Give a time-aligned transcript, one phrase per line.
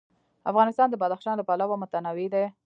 [0.51, 2.45] افغانستان د بدخشان له پلوه متنوع دی.